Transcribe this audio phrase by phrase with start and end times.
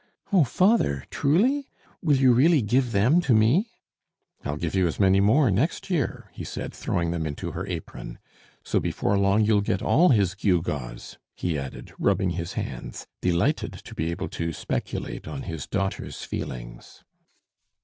[0.33, 0.43] "Oh!
[0.43, 1.69] father, truly?
[2.01, 3.69] will you really give them to me?"
[4.43, 8.17] "I'll give you as many more next year," he said, throwing them into her apron.
[8.63, 13.93] "So before long you'll get all his gewgaws," he added, rubbing his hands, delighted to
[13.93, 17.03] be able to speculate on his daughter's feelings.